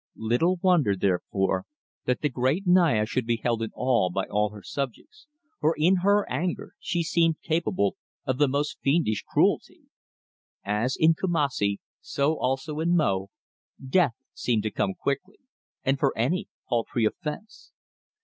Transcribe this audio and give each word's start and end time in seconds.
Little 0.15 0.55
wonder 0.63 0.95
therefore 0.95 1.65
that 2.05 2.21
the 2.21 2.29
great 2.29 2.65
Naya 2.65 3.05
should 3.05 3.27
be 3.27 3.37
held 3.43 3.61
in 3.61 3.69
awe 3.75 4.09
by 4.09 4.25
all 4.25 4.49
her 4.49 4.63
subjects, 4.63 5.27
for 5.59 5.75
in 5.77 5.97
her 5.97 6.27
anger 6.27 6.73
she 6.79 7.03
seemed 7.03 7.39
capable 7.43 7.97
of 8.25 8.39
the 8.39 8.47
most 8.47 8.79
fiendish 8.81 9.21
cruelty. 9.31 9.81
As 10.63 10.97
in 10.99 11.13
Kumassi, 11.13 11.79
so 12.01 12.35
also 12.39 12.79
in 12.79 12.95
Mo, 12.95 13.29
death 13.79 14.15
seemed 14.33 14.63
to 14.63 14.71
come 14.71 14.95
quickly, 14.95 15.37
and 15.83 15.99
for 15.99 16.17
any 16.17 16.47
paltry 16.67 17.05
offence. 17.05 17.71